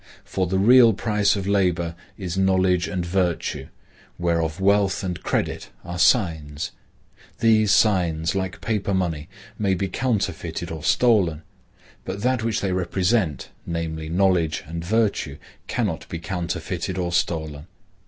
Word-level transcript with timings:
For 0.23 0.47
the 0.47 0.57
real 0.57 0.93
price 0.93 1.35
of 1.35 1.45
labor 1.45 1.93
is 2.17 2.35
knowledge 2.35 2.87
and 2.87 3.05
virtue, 3.05 3.67
whereof 4.17 4.59
wealth 4.59 5.03
and 5.03 5.21
credit 5.21 5.69
are 5.85 5.99
signs. 5.99 6.71
These 7.37 7.71
signs, 7.71 8.33
like 8.33 8.61
paper 8.61 8.95
money, 8.95 9.29
may 9.59 9.75
be 9.75 9.87
counterfeited 9.87 10.71
or 10.71 10.83
stolen, 10.83 11.43
but 12.03 12.23
that 12.23 12.41
which 12.43 12.61
they 12.61 12.71
represent, 12.71 13.49
namely, 13.67 14.09
knowledge 14.09 14.63
and 14.65 14.83
virtue, 14.83 15.37
cannot 15.67 16.09
be 16.09 16.17
counterfeited 16.17 16.97
or 16.97 17.11
stolen. 17.11 17.67